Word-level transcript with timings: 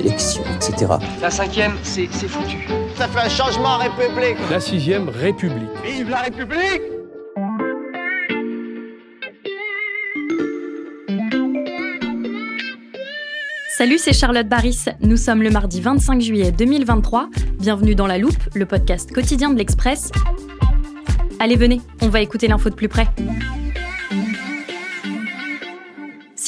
etc. 0.00 0.92
La 1.20 1.30
cinquième, 1.30 1.72
c'est 1.82 2.08
c'est 2.10 2.28
foutu. 2.28 2.66
Ça 2.96 3.08
fait 3.08 3.20
un 3.20 3.28
changement 3.28 3.70
en 3.70 3.78
République. 3.78 4.36
La 4.50 4.60
sixième 4.60 5.08
République. 5.08 5.68
Vive 5.84 6.10
la 6.10 6.22
République 6.22 6.82
Salut, 13.76 13.98
c'est 13.98 14.12
Charlotte 14.12 14.48
Baris. 14.48 14.84
Nous 15.00 15.16
sommes 15.16 15.42
le 15.42 15.50
mardi 15.50 15.80
25 15.80 16.20
juillet 16.20 16.52
2023. 16.52 17.28
Bienvenue 17.58 17.96
dans 17.96 18.06
La 18.06 18.18
Loupe, 18.18 18.38
le 18.54 18.66
podcast 18.66 19.12
quotidien 19.12 19.50
de 19.50 19.58
l'Express. 19.58 20.12
Allez, 21.40 21.56
venez, 21.56 21.80
on 22.00 22.08
va 22.08 22.20
écouter 22.20 22.46
l'info 22.46 22.70
de 22.70 22.76
plus 22.76 22.88
près. 22.88 23.08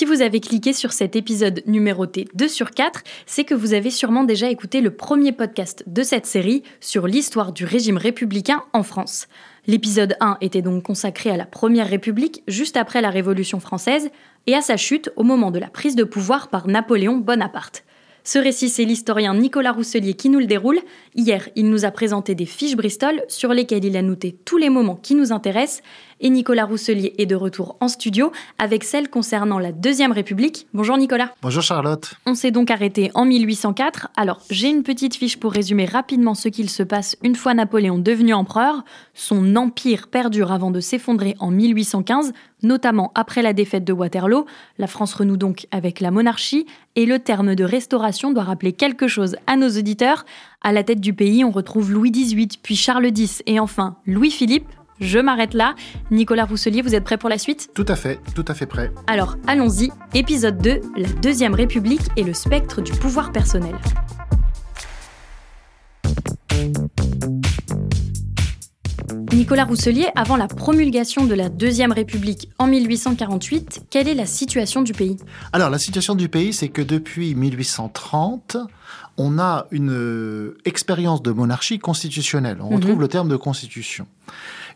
Vous 0.07 0.23
avez 0.23 0.39
cliqué 0.39 0.73
sur 0.73 0.93
cet 0.93 1.17
épisode 1.17 1.65
numéroté 1.67 2.29
2 2.35 2.47
sur 2.47 2.71
4, 2.71 3.03
c'est 3.27 3.43
que 3.43 3.57
vous 3.57 3.75
avez 3.75 3.91
sûrement 3.91 4.23
déjà 4.23 4.48
écouté 4.48 4.81
le 4.81 4.93
premier 4.93 5.33
podcast 5.33 5.83
de 5.89 6.05
cette 6.05 6.27
série 6.27 6.63
sur 6.79 7.09
l'histoire 7.09 7.53
du 7.53 7.65
régime 7.65 7.97
républicain 7.97 8.63
en 8.73 8.85
France. 8.85 9.27
L'épisode 9.67 10.15
1 10.21 10.39
était 10.43 10.63
donc 10.63 10.85
consacré 10.85 11.31
à 11.31 11.37
la 11.37 11.45
Première 11.45 11.89
République 11.89 12.45
juste 12.47 12.77
après 12.77 13.01
la 13.01 13.11
Révolution 13.11 13.59
française 13.59 14.11
et 14.47 14.55
à 14.55 14.63
sa 14.63 14.77
chute 14.77 15.11
au 15.17 15.25
moment 15.25 15.51
de 15.51 15.59
la 15.59 15.71
prise 15.71 15.97
de 15.97 16.05
pouvoir 16.05 16.51
par 16.51 16.69
Napoléon 16.69 17.17
Bonaparte. 17.17 17.83
Ce 18.27 18.41
récit, 18.41 18.69
c'est 18.69 18.85
l'historien 18.85 19.35
Nicolas 19.35 19.70
Rousselier 19.70 20.15
qui 20.15 20.31
nous 20.31 20.41
le 20.41 20.47
déroule. 20.47 20.81
Hier, 21.15 21.48
il 21.55 21.70
nous 21.70 21.85
a 21.85 21.93
présenté 21.93 22.35
des 22.35 22.45
fiches 22.45 22.75
Bristol 22.75 23.23
sur 23.29 23.53
lesquelles 23.53 23.85
il 23.85 23.97
a 23.97 24.03
noté 24.03 24.37
tous 24.45 24.57
les 24.57 24.69
moments 24.69 24.97
qui 24.97 25.15
nous 25.15 25.33
intéressent. 25.33 25.81
Et 26.19 26.31
Nicolas 26.31 26.64
Rousselier 26.64 27.12
est 27.19 27.27
de 27.27 27.34
retour 27.34 27.77
en 27.81 27.89
studio 27.89 28.33
avec 28.59 28.84
celle 28.84 29.11
concernant 29.11 29.59
la 29.59 29.70
Deuxième 29.70 30.12
République. 30.12 30.67
Bonjour 30.73 30.97
Nicolas. 30.97 31.34
Bonjour 31.42 31.62
Charlotte. 31.62 32.14
On 32.25 32.34
s'est 32.34 32.50
donc 32.50 32.70
arrêté 32.70 33.11
en 33.14 33.27
1804. 33.27 34.08
Alors, 34.17 34.41
j'ai 34.50 34.69
une 34.69 34.83
petite 34.83 35.14
fiche 35.14 35.39
pour 35.39 35.53
résumer 35.53 35.84
rapidement 35.84 36.34
ce 36.34 36.48
qu'il 36.48 36.70
se 36.70 36.83
passe 36.83 37.17
une 37.23 37.34
fois 37.34 37.53
Napoléon 37.53 37.98
devenu 37.98 38.33
empereur. 38.33 38.83
Son 39.12 39.56
empire 39.56 40.08
perdure 40.08 40.53
avant 40.53 40.70
de 40.70 40.81
s'effondrer 40.81 41.36
en 41.39 41.50
1815, 41.50 42.33
notamment 42.62 43.12
après 43.14 43.42
la 43.42 43.53
défaite 43.53 43.84
de 43.84 43.92
Waterloo. 43.92 44.47
La 44.78 44.86
France 44.86 45.12
renoue 45.12 45.36
donc 45.36 45.67
avec 45.70 46.01
la 46.01 46.11
monarchie 46.11 46.67
et 46.95 47.05
le 47.05 47.19
terme 47.19 47.55
de 47.55 47.64
restauration 47.64 48.33
doit 48.33 48.45
rappeler 48.45 48.73
quelque 48.73 49.06
chose 49.06 49.36
à 49.47 49.56
nos 49.56 49.69
auditeurs. 49.69 50.25
À 50.62 50.73
la 50.73 50.83
tête 50.83 51.01
du 51.01 51.12
pays, 51.12 51.45
on 51.45 51.51
retrouve 51.51 51.92
Louis 51.92 52.11
XVIII, 52.11 52.48
puis 52.62 52.75
Charles 52.75 53.06
X 53.14 53.42
et 53.45 53.61
enfin 53.61 53.97
Louis-Philippe. 54.06 54.69
Je 55.00 55.19
m'arrête 55.19 55.55
là. 55.55 55.75
Nicolas 56.11 56.44
Rousselier, 56.44 56.80
vous 56.83 56.94
êtes 56.94 57.05
prêt 57.05 57.19
pour 57.19 57.28
la 57.28 57.39
suite? 57.39 57.70
Tout 57.75 57.84
à 57.89 57.97
fait, 57.97 58.19
tout 58.34 58.44
à 58.48 58.55
fait 58.55 58.66
prêt. 58.66 58.91
Alors, 59.06 59.36
allons-y. 59.47 59.91
Épisode 60.14 60.58
2, 60.58 60.80
la 60.97 61.08
Deuxième 61.20 61.55
République 61.55 62.00
et 62.16 62.22
le 62.22 62.33
spectre 62.33 62.80
du 62.80 62.92
pouvoir 62.92 63.33
personnel. 63.33 63.77
Nicolas 69.33 69.64
Rousselier, 69.64 70.08
avant 70.14 70.36
la 70.36 70.48
promulgation 70.48 71.27
de 71.27 71.35
la 71.35 71.51
Deuxième 71.51 71.92
République 71.92 72.48
en 72.58 72.67
1848, 72.67 73.83
quelle 73.90 74.08
est 74.08 74.14
la 74.14 74.24
situation 74.24 74.80
du 74.80 74.92
pays? 74.92 75.18
Alors, 75.52 75.68
la 75.68 75.79
situation 75.79 76.14
du 76.14 76.30
pays, 76.30 76.55
c'est 76.55 76.68
que 76.68 76.80
depuis 76.80 77.35
1830, 77.35 78.56
on 79.18 79.39
a 79.39 79.67
une 79.70 79.92
euh, 79.92 80.58
expérience 80.64 81.23
de 81.23 81.33
monarchie 81.33 81.79
constitutionnelle. 81.79 82.58
On 82.61 82.70
retrouve 82.70 83.01
le 83.01 83.08
terme 83.08 83.29
de 83.29 83.36
constitution. 83.36 84.06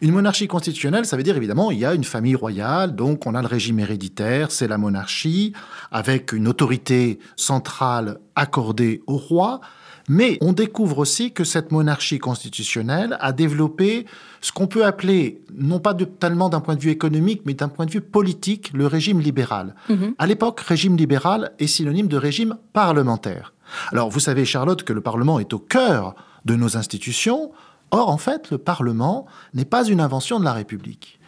Une 0.02 0.12
monarchie 0.12 0.48
constitutionnelle, 0.48 1.04
ça 1.04 1.18
veut 1.18 1.22
dire 1.22 1.36
évidemment, 1.36 1.70
il 1.70 1.78
y 1.78 1.84
a 1.84 1.94
une 1.94 2.04
famille 2.04 2.34
royale, 2.34 2.94
donc 2.94 3.26
on 3.26 3.34
a 3.34 3.42
le 3.42 3.46
régime 3.46 3.80
héréditaire, 3.80 4.50
c'est 4.50 4.66
la 4.66 4.78
monarchie, 4.78 5.52
avec 5.90 6.32
une 6.32 6.48
autorité 6.48 7.18
centrale 7.36 8.18
accordée 8.34 9.02
au 9.06 9.18
roi. 9.18 9.60
Mais 10.08 10.38
on 10.40 10.52
découvre 10.54 10.98
aussi 10.98 11.32
que 11.32 11.44
cette 11.44 11.70
monarchie 11.70 12.18
constitutionnelle 12.18 13.16
a 13.20 13.32
développé 13.32 14.06
ce 14.40 14.50
qu'on 14.50 14.66
peut 14.66 14.86
appeler, 14.86 15.42
non 15.54 15.78
pas 15.78 15.92
de, 15.92 16.04
tellement 16.04 16.48
d'un 16.48 16.60
point 16.60 16.76
de 16.76 16.80
vue 16.80 16.90
économique, 16.90 17.42
mais 17.44 17.54
d'un 17.54 17.68
point 17.68 17.84
de 17.84 17.90
vue 17.90 18.00
politique, 18.00 18.72
le 18.72 18.86
régime 18.86 19.20
libéral. 19.20 19.74
À 20.18 20.26
l'époque, 20.26 20.60
régime 20.60 20.96
libéral 20.96 21.52
est 21.58 21.66
synonyme 21.66 22.08
de 22.08 22.16
régime 22.16 22.56
parlementaire. 22.72 23.52
Alors, 23.92 24.08
vous 24.08 24.18
savez, 24.18 24.44
Charlotte, 24.44 24.82
que 24.82 24.92
le 24.92 25.00
Parlement 25.00 25.38
est 25.38 25.52
au 25.52 25.58
cœur 25.58 26.14
de 26.44 26.56
nos 26.56 26.76
institutions. 26.76 27.52
Or, 27.90 28.08
en 28.08 28.18
fait, 28.18 28.50
le 28.50 28.58
Parlement 28.58 29.26
n'est 29.54 29.64
pas 29.64 29.84
une 29.84 30.00
invention 30.00 30.38
de 30.38 30.44
la 30.44 30.52
République. 30.52 31.20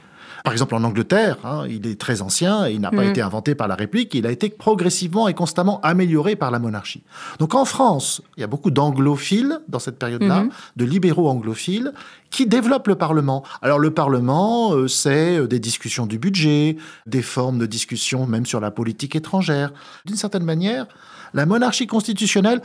Par 0.45 0.53
exemple, 0.53 0.75
en 0.75 0.83
Angleterre, 0.83 1.37
hein, 1.45 1.65
il 1.69 1.87
est 1.87 2.00
très 2.00 2.21
ancien 2.21 2.67
et 2.67 2.73
il 2.73 2.81
n'a 2.81 2.91
pas 2.91 3.05
été 3.05 3.21
inventé 3.21 3.55
par 3.55 3.69
la 3.69 3.77
République, 3.77 4.12
il 4.15 4.27
a 4.27 4.33
été 4.33 4.49
progressivement 4.49 5.28
et 5.28 5.34
constamment 5.34 5.81
amélioré 5.83 6.34
par 6.34 6.50
la 6.50 6.59
monarchie. 6.59 7.05
Donc 7.39 7.55
en 7.55 7.65
France, 7.65 8.23
il 8.37 8.41
y 8.41 8.45
a 8.45 8.49
beaucoup 8.49 8.73
d'anglophiles 8.73 9.61
dans 9.69 9.78
cette 9.78 9.99
période-là, 9.99 10.47
de 10.75 10.84
libéraux 10.84 11.28
anglophiles, 11.28 11.93
qui 12.31 12.47
développent 12.47 12.89
le 12.89 12.97
Parlement. 12.97 13.44
Alors 13.61 13.79
le 13.79 13.93
Parlement, 13.93 14.75
euh, 14.75 14.89
c'est 14.89 15.39
euh, 15.39 15.47
des 15.47 15.61
discussions 15.61 16.06
du 16.06 16.19
budget, 16.19 16.77
des 17.06 17.23
formes 17.23 17.59
de 17.59 17.67
discussion 17.67 18.27
même 18.27 18.47
sur 18.47 18.59
la 18.59 18.71
politique 18.71 19.15
étrangère. 19.15 19.73
D'une 20.06 20.17
certaine 20.17 20.44
manière, 20.44 20.87
la 21.34 21.47
monarchie 21.47 21.87
constitutionnelle 21.87 22.62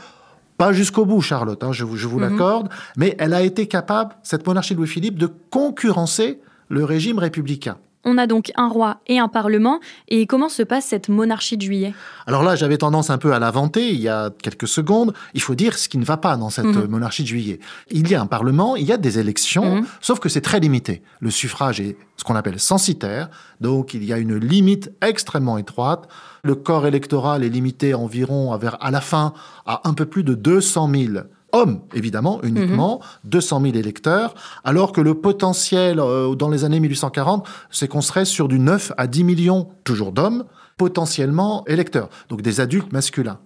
pas 0.58 0.72
jusqu'au 0.72 1.06
bout, 1.06 1.22
Charlotte, 1.22 1.62
hein, 1.62 1.72
je 1.72 1.84
vous, 1.84 1.96
je 1.96 2.06
vous 2.06 2.18
l'accorde, 2.18 2.68
mais 2.96 3.14
elle 3.18 3.32
a 3.32 3.42
été 3.42 3.66
capable, 3.66 4.16
cette 4.22 4.46
monarchie 4.46 4.74
de 4.74 4.78
Louis-Philippe, 4.78 5.18
de 5.18 5.28
concurrencer 5.50 6.40
le 6.68 6.84
régime 6.84 7.18
républicain. 7.18 7.78
On 8.04 8.16
a 8.16 8.26
donc 8.26 8.52
un 8.56 8.68
roi 8.68 9.00
et 9.06 9.18
un 9.18 9.28
parlement. 9.28 9.80
Et 10.08 10.26
comment 10.26 10.48
se 10.48 10.62
passe 10.62 10.86
cette 10.86 11.08
monarchie 11.08 11.56
de 11.56 11.62
juillet? 11.62 11.94
Alors 12.26 12.42
là, 12.42 12.56
j'avais 12.56 12.78
tendance 12.78 13.10
un 13.10 13.18
peu 13.18 13.32
à 13.34 13.38
l'inventer 13.38 13.88
il 13.90 14.00
y 14.00 14.08
a 14.08 14.30
quelques 14.42 14.68
secondes. 14.68 15.12
Il 15.34 15.40
faut 15.42 15.54
dire 15.54 15.76
ce 15.76 15.88
qui 15.88 15.98
ne 15.98 16.04
va 16.04 16.16
pas 16.16 16.36
dans 16.36 16.48
cette 16.50 16.64
Mhm. 16.66 16.86
monarchie 16.86 17.22
de 17.22 17.28
juillet. 17.28 17.58
Il 17.90 18.08
y 18.08 18.14
a 18.14 18.20
un 18.20 18.26
parlement, 18.26 18.76
il 18.76 18.84
y 18.86 18.92
a 18.92 18.96
des 18.96 19.18
élections, 19.18 19.76
Mhm. 19.76 19.86
sauf 20.00 20.20
que 20.20 20.28
c'est 20.28 20.40
très 20.40 20.60
limité. 20.60 21.02
Le 21.20 21.30
suffrage 21.30 21.80
est 21.80 21.96
ce 22.16 22.24
qu'on 22.24 22.36
appelle 22.36 22.58
censitaire, 22.60 23.28
donc 23.60 23.94
il 23.94 24.04
y 24.04 24.12
a 24.12 24.18
une 24.18 24.36
limite 24.36 24.90
extrêmement 25.02 25.58
étroite. 25.58 26.08
Le 26.44 26.54
corps 26.54 26.86
électoral 26.86 27.42
est 27.44 27.48
limité 27.48 27.94
environ 27.94 28.52
à, 28.52 28.58
vers, 28.58 28.76
à 28.82 28.90
la 28.90 29.00
fin 29.00 29.32
à 29.66 29.80
un 29.88 29.92
peu 29.94 30.06
plus 30.06 30.22
de 30.24 30.34
200 30.34 30.88
000 30.88 31.24
hommes, 31.52 31.80
évidemment, 31.94 32.40
uniquement, 32.42 33.00
200 33.24 33.62
000 33.62 33.76
électeurs, 33.76 34.34
alors 34.64 34.92
que 34.92 35.00
le 35.00 35.14
potentiel 35.14 35.98
euh, 35.98 36.34
dans 36.34 36.48
les 36.48 36.64
années 36.64 36.80
1840, 36.80 37.46
c'est 37.70 37.88
qu'on 37.88 38.00
serait 38.00 38.24
sur 38.24 38.48
du 38.48 38.58
9 38.58 38.92
à 38.96 39.06
10 39.06 39.24
millions, 39.24 39.68
toujours 39.84 40.12
d'hommes, 40.12 40.44
potentiellement 40.76 41.64
électeurs, 41.66 42.08
donc 42.28 42.42
des 42.42 42.60
adultes 42.60 42.92
masculins. 42.92 43.38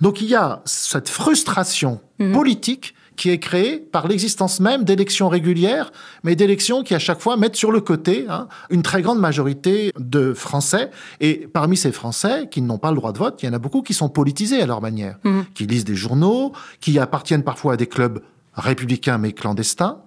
Donc 0.00 0.20
il 0.20 0.28
y 0.28 0.34
a 0.34 0.62
cette 0.64 1.08
frustration 1.08 2.00
politique 2.32 2.94
qui 3.16 3.30
est 3.30 3.38
créée 3.38 3.78
par 3.78 4.08
l'existence 4.08 4.60
même 4.60 4.84
d'élections 4.84 5.28
régulières, 5.28 5.92
mais 6.24 6.36
d'élections 6.36 6.82
qui 6.82 6.94
à 6.94 6.98
chaque 6.98 7.20
fois 7.20 7.36
mettent 7.36 7.56
sur 7.56 7.70
le 7.70 7.80
côté 7.80 8.26
hein, 8.28 8.48
une 8.70 8.82
très 8.82 9.02
grande 9.02 9.18
majorité 9.18 9.92
de 9.98 10.32
Français. 10.32 10.90
Et 11.20 11.48
parmi 11.52 11.76
ces 11.76 11.92
Français 11.92 12.48
qui 12.50 12.62
n'ont 12.62 12.78
pas 12.78 12.90
le 12.90 12.96
droit 12.96 13.12
de 13.12 13.18
vote, 13.18 13.42
il 13.42 13.46
y 13.46 13.48
en 13.48 13.52
a 13.52 13.58
beaucoup 13.58 13.82
qui 13.82 13.94
sont 13.94 14.08
politisés 14.08 14.62
à 14.62 14.66
leur 14.66 14.80
manière, 14.80 15.18
qui 15.54 15.66
lisent 15.66 15.84
des 15.84 15.94
journaux, 15.94 16.52
qui 16.80 16.98
appartiennent 16.98 17.44
parfois 17.44 17.74
à 17.74 17.76
des 17.76 17.86
clubs 17.86 18.20
républicains 18.54 19.18
mais 19.18 19.32
clandestins. 19.32 19.98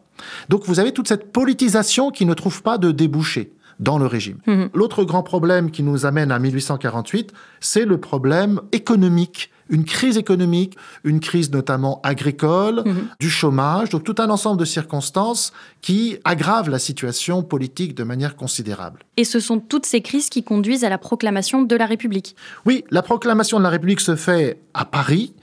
Donc 0.50 0.66
vous 0.66 0.80
avez 0.80 0.92
toute 0.92 1.08
cette 1.08 1.32
politisation 1.32 2.12
qui 2.12 2.26
ne 2.26 2.34
trouve 2.34 2.62
pas 2.62 2.78
de 2.78 2.92
débouché 2.92 3.54
dans 3.80 3.98
le 3.98 4.06
régime. 4.06 4.38
L'autre 4.74 5.04
grand 5.04 5.24
problème 5.24 5.72
qui 5.72 5.84
nous 5.84 6.06
amène 6.06 6.32
à 6.32 6.40
1848, 6.40 7.34
c'est 7.60 7.86
le 7.86 8.00
problème 8.00 8.62
économique 8.72 9.52
une 9.70 9.86
crise 9.86 10.18
économique, 10.18 10.76
une 11.04 11.20
crise 11.20 11.52
notamment 11.52 12.00
agricole, 12.04 12.84
du 13.20 13.30
chômage, 13.30 13.90
donc 13.90 14.04
tout 14.04 14.16
un 14.20 14.30
ensemble 14.30 14.60
de 14.60 14.66
circonstances 14.66 15.54
qui 15.82 16.18
aggravent 16.24 16.70
la 16.70 16.80
situation 16.80 17.44
politique 17.44 17.96
de 17.96 18.04
manière 18.04 18.36
considérable. 18.36 19.00
Et 19.18 19.24
ce 19.24 19.40
sont 19.40 19.60
toutes 19.60 19.86
ces 19.86 20.02
crises 20.02 20.30
qui 20.30 20.44
conduisent 20.44 20.84
à 20.84 20.90
la 20.90 20.98
proclamation 20.98 21.62
de 21.62 21.76
la 21.76 21.86
République. 21.86 22.36
Oui, 22.66 22.84
la 22.90 23.02
proclamation 23.02 23.58
de 23.58 23.64
la 23.64 23.70
République 23.70 24.02
se 24.02 24.16
fait 24.16 24.60
à 24.74 24.86
Paris 24.86 25.34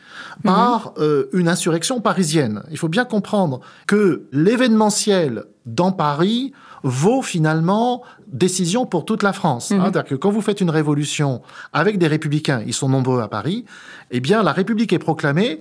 par 0.42 0.94
euh, 0.98 1.28
une 1.32 1.48
insurrection 1.48 2.00
parisienne. 2.00 2.62
Il 2.70 2.78
faut 2.78 2.88
bien 2.88 3.04
comprendre 3.04 3.60
que 3.86 4.24
l'événementiel 4.32 5.44
dans 5.66 5.92
Paris 5.92 6.52
vaut 6.82 7.22
finalement 7.22 8.02
décision 8.26 8.86
pour 8.86 9.04
toute 9.04 9.22
la 9.22 9.32
France. 9.32 9.72
Hein. 9.72 9.76
Mhm. 9.76 9.82
C'est-à-dire 9.82 10.04
que 10.04 10.14
quand 10.14 10.30
vous 10.30 10.40
faites 10.40 10.60
une 10.60 10.70
révolution 10.70 11.42
avec 11.72 11.98
des 11.98 12.06
républicains, 12.06 12.62
ils 12.66 12.74
sont 12.74 12.88
nombreux 12.88 13.20
à 13.20 13.28
Paris, 13.28 13.64
eh 14.10 14.20
bien 14.20 14.42
la 14.42 14.52
République 14.52 14.92
est 14.92 14.98
proclamée 14.98 15.60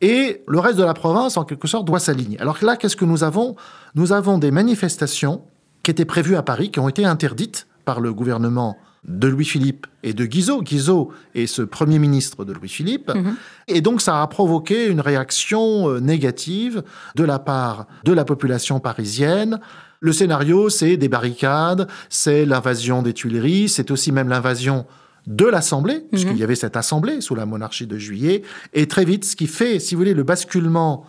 et 0.00 0.42
le 0.46 0.60
reste 0.60 0.78
de 0.78 0.84
la 0.84 0.94
province, 0.94 1.36
en 1.36 1.44
quelque 1.44 1.66
sorte, 1.66 1.86
doit 1.86 1.98
s'aligner. 1.98 2.38
Alors 2.40 2.58
là, 2.62 2.76
qu'est-ce 2.76 2.96
que 2.96 3.04
nous 3.04 3.24
avons? 3.24 3.56
Nous 3.94 4.12
avons 4.12 4.38
des 4.38 4.50
manifestations 4.50 5.42
qui 5.82 5.90
étaient 5.90 6.04
prévues 6.04 6.36
à 6.36 6.42
Paris, 6.42 6.70
qui 6.70 6.78
ont 6.80 6.88
été 6.88 7.04
interdites 7.04 7.66
par 7.84 8.00
le 8.00 8.12
gouvernement 8.12 8.76
de 9.04 9.28
Louis-Philippe 9.28 9.86
et 10.02 10.12
de 10.12 10.24
Guizot. 10.24 10.62
Guizot 10.62 11.12
est 11.34 11.46
ce 11.46 11.62
premier 11.62 11.98
ministre 11.98 12.44
de 12.44 12.52
Louis-Philippe. 12.52 13.12
Mhm. 13.14 13.36
Et 13.66 13.80
donc, 13.80 14.00
ça 14.00 14.22
a 14.22 14.26
provoqué 14.26 14.86
une 14.86 15.00
réaction 15.00 15.88
euh, 15.88 16.00
négative 16.00 16.82
de 17.14 17.24
la 17.24 17.38
part 17.38 17.86
de 18.04 18.12
la 18.12 18.24
population 18.24 18.80
parisienne. 18.80 19.60
Le 20.00 20.12
scénario, 20.12 20.68
c'est 20.68 20.96
des 20.96 21.08
barricades, 21.08 21.88
c'est 22.08 22.44
l'invasion 22.44 23.02
des 23.02 23.12
Tuileries, 23.12 23.68
c'est 23.68 23.90
aussi 23.90 24.12
même 24.12 24.28
l'invasion 24.28 24.86
de 25.26 25.44
l'Assemblée, 25.44 26.06
puisqu'il 26.10 26.38
y 26.38 26.42
avait 26.42 26.54
cette 26.54 26.76
Assemblée 26.76 27.20
sous 27.20 27.34
la 27.34 27.46
monarchie 27.46 27.86
de 27.86 27.98
Juillet. 27.98 28.42
Et 28.72 28.86
très 28.86 29.04
vite, 29.04 29.24
ce 29.24 29.36
qui 29.36 29.46
fait, 29.46 29.78
si 29.78 29.94
vous 29.94 30.00
voulez, 30.00 30.14
le 30.14 30.22
basculement 30.22 31.04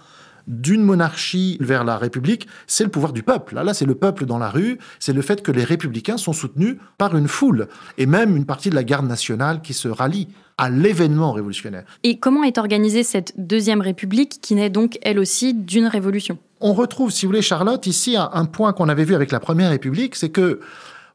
d'une 0.49 0.83
monarchie 0.83 1.57
vers 1.61 1.85
la 1.85 1.97
République, 1.97 2.47
c'est 2.67 2.83
le 2.83 2.89
pouvoir 2.89 3.13
du 3.13 3.23
peuple. 3.23 3.55
Là, 3.55 3.63
là 3.63 3.73
c'est 3.73 3.85
le 3.85 3.95
peuple 3.95 4.25
dans 4.25 4.39
la 4.39 4.49
rue, 4.49 4.79
c'est 4.99 5.13
le 5.13 5.21
fait 5.21 5.41
que 5.41 5.51
les 5.51 5.63
républicains 5.63 6.17
sont 6.17 6.33
soutenus 6.33 6.75
par 6.97 7.15
une 7.15 7.29
foule, 7.29 7.67
et 7.97 8.05
même 8.05 8.35
une 8.35 8.45
partie 8.45 8.69
de 8.69 8.75
la 8.75 8.83
garde 8.83 9.07
nationale 9.07 9.61
qui 9.61 9.73
se 9.73 9.87
rallie 9.87 10.27
à 10.57 10.69
l'événement 10.69 11.31
révolutionnaire. 11.31 11.85
Et 12.03 12.19
comment 12.19 12.43
est 12.43 12.57
organisée 12.57 13.03
cette 13.03 13.33
deuxième 13.37 13.79
république 13.79 14.39
qui 14.41 14.55
naît 14.55 14.69
donc 14.69 14.97
elle 15.03 15.19
aussi 15.19 15.53
d'une 15.53 15.87
révolution? 15.87 16.37
On 16.59 16.73
retrouve, 16.73 17.11
si 17.11 17.25
vous 17.25 17.29
voulez, 17.29 17.41
Charlotte, 17.41 17.85
ici 17.87 18.17
un, 18.17 18.29
un 18.33 18.45
point 18.45 18.73
qu'on 18.73 18.89
avait 18.89 19.05
vu 19.05 19.15
avec 19.15 19.31
la 19.31 19.39
première 19.39 19.69
république, 19.69 20.15
c'est 20.15 20.29
que 20.29 20.59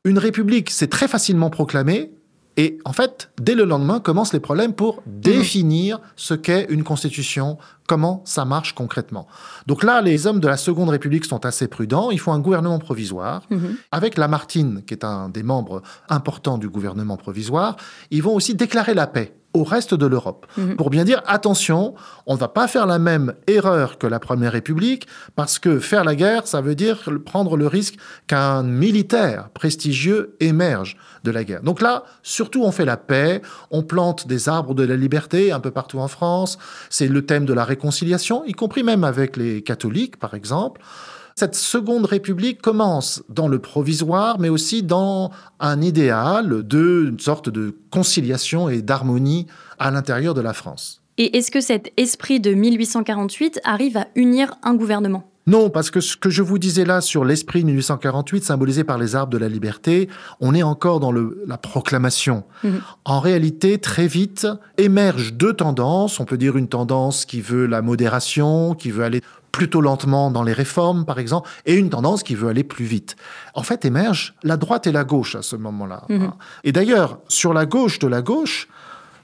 une 0.04 0.18
république, 0.18 0.70
c'est 0.70 0.88
très 0.88 1.08
facilement 1.08 1.50
proclamé, 1.50 2.12
et 2.56 2.78
en 2.84 2.92
fait, 2.92 3.30
dès 3.40 3.54
le 3.54 3.64
lendemain, 3.64 4.00
commencent 4.00 4.32
les 4.32 4.40
problèmes 4.40 4.74
pour 4.74 5.02
définir 5.06 6.00
ce 6.14 6.34
qu'est 6.34 6.66
une 6.68 6.84
constitution, 6.84 7.58
comment 7.88 8.22
ça 8.24 8.44
marche 8.44 8.74
concrètement. 8.74 9.26
Donc 9.66 9.82
là, 9.82 10.00
les 10.02 10.26
hommes 10.26 10.40
de 10.40 10.46
la 10.46 10.56
Seconde 10.56 10.90
République 10.90 11.24
sont 11.24 11.44
assez 11.44 11.66
prudents. 11.66 12.10
Il 12.10 12.20
faut 12.20 12.30
un 12.30 12.38
gouvernement 12.38 12.78
provisoire. 12.78 13.42
Mhm. 13.50 13.76
Avec 13.90 14.16
Lamartine, 14.16 14.82
qui 14.86 14.94
est 14.94 15.04
un 15.04 15.28
des 15.28 15.42
membres 15.42 15.82
importants 16.08 16.58
du 16.58 16.68
gouvernement 16.68 17.16
provisoire, 17.16 17.76
ils 18.10 18.22
vont 18.22 18.34
aussi 18.34 18.54
déclarer 18.54 18.94
la 18.94 19.06
paix 19.06 19.34
au 19.54 19.62
reste 19.64 19.94
de 19.94 20.06
l'Europe. 20.06 20.46
Mhm. 20.56 20.76
Pour 20.76 20.90
bien 20.90 21.04
dire, 21.04 21.22
attention, 21.26 21.94
on 22.26 22.34
ne 22.34 22.38
va 22.38 22.48
pas 22.48 22.68
faire 22.68 22.86
la 22.86 22.98
même 22.98 23.34
erreur 23.46 23.98
que 23.98 24.06
la 24.06 24.18
Première 24.18 24.52
République, 24.52 25.06
parce 25.36 25.58
que 25.58 25.78
faire 25.78 26.04
la 26.04 26.16
guerre, 26.16 26.46
ça 26.46 26.60
veut 26.60 26.74
dire 26.74 27.08
prendre 27.24 27.56
le 27.56 27.66
risque 27.66 27.94
qu'un 28.26 28.62
militaire 28.62 29.48
prestigieux 29.54 30.36
émerge 30.40 30.96
de 31.22 31.30
la 31.30 31.44
guerre. 31.44 31.62
Donc 31.62 31.80
là, 31.80 32.04
surtout, 32.22 32.64
on 32.64 32.72
fait 32.72 32.84
la 32.84 32.96
paix, 32.96 33.40
on 33.70 33.82
plante 33.82 34.26
des 34.26 34.48
arbres 34.48 34.74
de 34.74 34.82
la 34.82 34.96
liberté 34.96 35.52
un 35.52 35.60
peu 35.60 35.70
partout 35.70 35.98
en 35.98 36.08
France, 36.08 36.58
c'est 36.90 37.08
le 37.08 37.24
thème 37.24 37.46
de 37.46 37.54
la 37.54 37.64
réconciliation, 37.64 38.44
y 38.44 38.52
compris 38.52 38.82
même 38.82 39.04
avec 39.04 39.36
les 39.36 39.62
catholiques, 39.62 40.18
par 40.18 40.34
exemple. 40.34 40.80
Cette 41.36 41.56
seconde 41.56 42.06
république 42.06 42.62
commence 42.62 43.24
dans 43.28 43.48
le 43.48 43.58
provisoire, 43.58 44.38
mais 44.38 44.48
aussi 44.48 44.84
dans 44.84 45.32
un 45.58 45.82
idéal 45.82 46.62
d'une 46.62 47.18
sorte 47.18 47.48
de 47.48 47.76
conciliation 47.90 48.68
et 48.68 48.82
d'harmonie 48.82 49.46
à 49.80 49.90
l'intérieur 49.90 50.34
de 50.34 50.40
la 50.40 50.52
France. 50.52 51.02
Et 51.18 51.36
est-ce 51.36 51.50
que 51.50 51.60
cet 51.60 51.92
esprit 51.96 52.38
de 52.38 52.54
1848 52.54 53.60
arrive 53.64 53.96
à 53.96 54.06
unir 54.14 54.54
un 54.62 54.74
gouvernement? 54.74 55.28
Non, 55.46 55.70
parce 55.70 55.90
que 55.90 56.00
ce 56.00 56.16
que 56.16 56.30
je 56.30 56.42
vous 56.42 56.58
disais 56.58 56.84
là 56.84 57.00
sur 57.00 57.24
l'esprit 57.24 57.62
de 57.62 57.66
1848, 57.66 58.44
symbolisé 58.44 58.82
par 58.82 58.96
les 58.96 59.14
arbres 59.14 59.32
de 59.32 59.36
la 59.36 59.48
liberté, 59.48 60.08
on 60.40 60.54
est 60.54 60.62
encore 60.62 61.00
dans 61.00 61.12
le, 61.12 61.42
la 61.46 61.58
proclamation. 61.58 62.44
Mhm. 62.62 62.80
En 63.04 63.20
réalité, 63.20 63.78
très 63.78 64.06
vite, 64.06 64.46
émergent 64.78 65.34
deux 65.34 65.52
tendances. 65.52 66.18
On 66.18 66.24
peut 66.24 66.38
dire 66.38 66.56
une 66.56 66.68
tendance 66.68 67.26
qui 67.26 67.42
veut 67.42 67.66
la 67.66 67.82
modération, 67.82 68.74
qui 68.74 68.90
veut 68.90 69.04
aller 69.04 69.20
plutôt 69.54 69.80
lentement 69.80 70.32
dans 70.32 70.42
les 70.42 70.52
réformes, 70.52 71.04
par 71.04 71.20
exemple, 71.20 71.48
et 71.64 71.74
une 71.76 71.88
tendance 71.88 72.24
qui 72.24 72.34
veut 72.34 72.48
aller 72.48 72.64
plus 72.64 72.84
vite. 72.84 73.14
En 73.54 73.62
fait, 73.62 73.84
émerge 73.84 74.34
la 74.42 74.56
droite 74.56 74.88
et 74.88 74.92
la 74.92 75.04
gauche 75.04 75.36
à 75.36 75.42
ce 75.42 75.54
moment-là. 75.54 76.02
Mhm. 76.08 76.32
Et 76.64 76.72
d'ailleurs, 76.72 77.18
sur 77.28 77.54
la 77.54 77.64
gauche 77.64 78.00
de 78.00 78.08
la 78.08 78.20
gauche, 78.20 78.66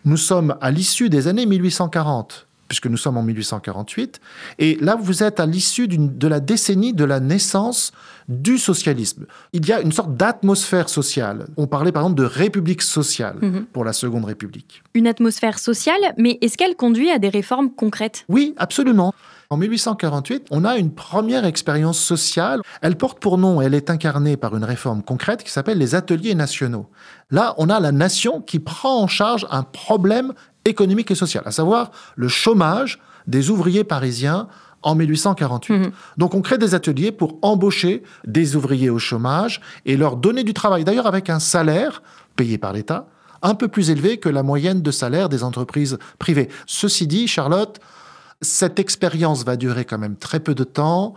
nous 0.04 0.16
sommes 0.16 0.54
à 0.60 0.70
l'issue 0.70 1.08
des 1.10 1.26
années 1.26 1.46
1840 1.46 2.46
puisque 2.68 2.86
nous 2.86 2.96
sommes 2.96 3.16
en 3.16 3.24
1848. 3.24 4.20
Et 4.60 4.76
là, 4.80 4.94
vous 4.94 5.24
êtes 5.24 5.40
à 5.40 5.46
l'issue 5.46 5.88
de 5.88 6.28
la 6.28 6.38
décennie 6.38 6.92
de 6.94 7.02
la 7.04 7.18
naissance 7.18 7.90
du 8.28 8.58
socialisme. 8.58 9.26
Il 9.52 9.66
y 9.66 9.72
a 9.72 9.80
une 9.80 9.90
sorte 9.90 10.14
d'atmosphère 10.16 10.88
sociale. 10.88 11.46
On 11.56 11.66
parlait 11.66 11.90
par 11.90 12.02
exemple 12.04 12.20
de 12.20 12.24
république 12.24 12.82
sociale 12.82 13.38
Mhm. 13.42 13.64
pour 13.72 13.84
la 13.84 13.92
Seconde 13.92 14.24
République. 14.26 14.84
Une 14.94 15.08
atmosphère 15.08 15.58
sociale, 15.58 16.14
mais 16.16 16.38
est-ce 16.42 16.56
qu'elle 16.56 16.76
conduit 16.76 17.10
à 17.10 17.18
des 17.18 17.28
réformes 17.30 17.70
concrètes? 17.74 18.24
Oui, 18.28 18.54
absolument. 18.56 19.12
En 19.52 19.56
1848, 19.56 20.46
on 20.52 20.64
a 20.64 20.76
une 20.76 20.94
première 20.94 21.44
expérience 21.44 21.98
sociale. 21.98 22.60
Elle 22.82 22.96
porte 22.96 23.18
pour 23.18 23.36
nom, 23.36 23.60
elle 23.60 23.74
est 23.74 23.90
incarnée 23.90 24.36
par 24.36 24.56
une 24.56 24.62
réforme 24.62 25.02
concrète 25.02 25.42
qui 25.42 25.50
s'appelle 25.50 25.76
les 25.76 25.96
ateliers 25.96 26.36
nationaux. 26.36 26.86
Là, 27.32 27.56
on 27.58 27.68
a 27.68 27.80
la 27.80 27.90
nation 27.90 28.40
qui 28.40 28.60
prend 28.60 29.02
en 29.02 29.08
charge 29.08 29.48
un 29.50 29.64
problème 29.64 30.34
économique 30.64 31.10
et 31.10 31.16
social, 31.16 31.42
à 31.46 31.50
savoir 31.50 31.90
le 32.14 32.28
chômage 32.28 33.00
des 33.26 33.50
ouvriers 33.50 33.82
parisiens 33.82 34.46
en 34.82 34.94
1848. 34.94 35.78
Mhm. 35.78 35.90
Donc 36.16 36.36
on 36.36 36.42
crée 36.42 36.56
des 36.56 36.76
ateliers 36.76 37.10
pour 37.10 37.36
embaucher 37.42 38.04
des 38.24 38.54
ouvriers 38.54 38.88
au 38.88 39.00
chômage 39.00 39.60
et 39.84 39.96
leur 39.96 40.16
donner 40.16 40.44
du 40.44 40.54
travail, 40.54 40.84
d'ailleurs 40.84 41.08
avec 41.08 41.28
un 41.28 41.40
salaire 41.40 42.04
payé 42.36 42.56
par 42.56 42.72
l'État 42.72 43.08
un 43.42 43.54
peu 43.54 43.68
plus 43.68 43.90
élevé 43.90 44.18
que 44.18 44.28
la 44.28 44.42
moyenne 44.42 44.82
de 44.82 44.90
salaire 44.90 45.28
des 45.28 45.42
entreprises 45.42 45.98
privées. 46.18 46.50
Ceci 46.66 47.06
dit, 47.06 47.26
Charlotte, 47.26 47.80
cette 48.42 48.78
expérience 48.78 49.44
va 49.44 49.56
durer 49.56 49.84
quand 49.84 49.98
même 49.98 50.16
très 50.16 50.40
peu 50.40 50.54
de 50.54 50.64
temps. 50.64 51.14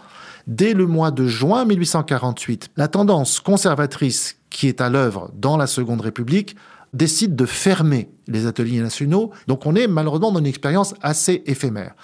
Dès 0.47 0.73
le 0.73 0.87
mois 0.87 1.11
de 1.11 1.25
juin 1.25 1.63
1848, 1.65 2.71
la 2.75 2.87
tendance 2.87 3.39
conservatrice 3.39 4.37
qui 4.49 4.67
est 4.67 4.81
à 4.81 4.89
l'œuvre 4.89 5.31
dans 5.35 5.55
la 5.55 5.67
Seconde 5.67 6.01
République 6.01 6.55
décide 6.93 7.35
de 7.35 7.45
fermer 7.45 8.09
les 8.27 8.45
ateliers 8.45 8.81
nationaux. 8.81 9.31
Donc 9.47 9.65
on 9.65 9.75
est 9.75 9.87
malheureusement 9.87 10.31
dans 10.31 10.39
une 10.39 10.45
expérience 10.45 10.95
assez 11.01 11.43
éphémère. 11.45 11.95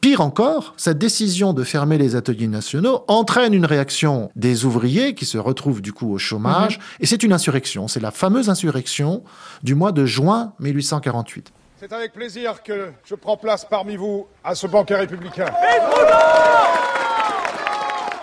Pire 0.00 0.20
encore, 0.20 0.74
cette 0.76 0.98
décision 0.98 1.52
de 1.52 1.64
fermer 1.64 1.98
les 1.98 2.14
ateliers 2.14 2.46
nationaux 2.46 3.04
entraîne 3.08 3.52
une 3.52 3.64
réaction 3.64 4.30
des 4.36 4.64
ouvriers 4.64 5.14
qui 5.14 5.24
se 5.24 5.38
retrouvent 5.38 5.82
du 5.82 5.92
coup 5.92 6.12
au 6.12 6.18
chômage, 6.18 6.78
et 7.00 7.06
c'est 7.06 7.22
une 7.22 7.32
insurrection. 7.32 7.88
C'est 7.88 8.00
la 8.00 8.12
fameuse 8.12 8.48
insurrection 8.48 9.24
du 9.62 9.74
mois 9.74 9.90
de 9.90 10.06
juin 10.06 10.52
1848. 10.60 11.52
C'est 11.80 11.92
avec 11.92 12.12
plaisir 12.12 12.60
que 12.64 12.92
je 13.04 13.14
prends 13.14 13.36
place 13.36 13.64
parmi 13.64 13.94
vous 13.94 14.26
à 14.42 14.56
ce 14.56 14.66
banquet 14.66 14.96
républicain. 14.96 15.46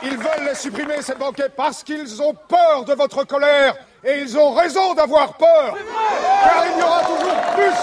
Ils 0.03 0.17
veulent 0.17 0.45
les 0.49 0.55
supprimer, 0.55 1.01
ces 1.01 1.15
banquets, 1.15 1.47
parce 1.47 1.81
qu'ils 1.81 2.21
ont 2.21 2.33
peur 2.33 2.83
de 2.83 2.93
votre 2.93 3.23
colère. 3.23 3.77
Et 4.03 4.19
ils 4.19 4.37
ont 4.37 4.53
raison 4.53 4.93
d'avoir 4.93 5.37
peur. 5.37 5.73
Car 6.43 6.65
il 6.69 6.79
y 6.79 6.83
aura 6.83 6.99
toujours 7.05 7.41
plus 7.55 7.77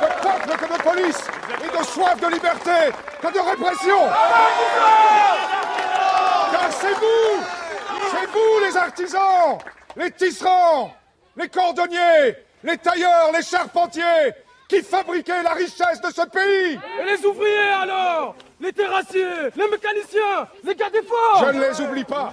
de 0.00 0.06
peuple 0.22 0.56
que 0.56 0.72
de 0.72 0.82
police, 0.82 1.24
et 1.58 1.78
de 1.78 1.84
soif 1.84 2.20
de 2.20 2.26
liberté 2.28 2.96
que 3.20 3.32
de 3.32 3.40
répression. 3.40 4.06
Car 6.52 6.70
c'est 6.70 6.94
vous, 6.94 7.42
c'est 8.12 8.26
vous 8.30 8.64
les 8.64 8.76
artisans, 8.76 9.58
les 9.96 10.12
tisserands, 10.12 10.94
les 11.36 11.48
cordonniers, 11.48 12.36
les 12.62 12.78
tailleurs, 12.78 13.32
les 13.34 13.42
charpentiers, 13.42 14.34
qui 14.70 14.82
fabriquaient 14.82 15.42
la 15.42 15.54
richesse 15.54 16.00
de 16.00 16.10
ce 16.14 16.26
pays. 16.28 16.78
Et 17.00 17.04
les 17.04 17.26
ouvriers 17.26 17.72
alors 17.82 18.36
Les 18.60 18.72
terrassiers 18.72 19.50
Les 19.56 19.68
mécaniciens 19.68 20.46
Les 20.64 20.74
gardes 20.76 20.92
des 20.92 21.02
forts 21.02 21.44
Je 21.46 21.56
ne 21.56 21.60
les 21.60 21.80
oublie 21.80 22.04
pas. 22.04 22.32